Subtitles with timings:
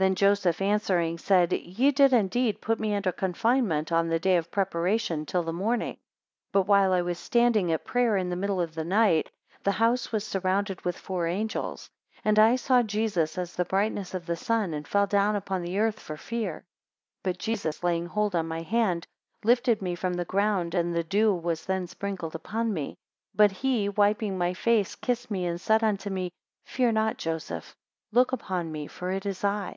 [0.00, 4.36] 19 Then Joseph answering, said Ye did indeed put me under confinement, on the day
[4.36, 5.94] of preparation, till the morning.
[6.52, 9.28] 20 But while I was standing at prayer in the middle of the night,
[9.64, 11.90] the house was surrounded with four angels;
[12.24, 15.80] and I saw Jesus as the brightness of the sun, and fell down upon the
[15.80, 16.58] earth for fear.
[17.24, 19.04] 21 But Jesus laying hold on my hand,
[19.42, 22.94] lifted me from the ground, and the dew was then sprinkled upon me;
[23.34, 26.30] but he, wiping my face, kissed me, and said unto me,
[26.66, 27.74] Fear not, Joseph;
[28.12, 29.76] look upon me for it is I.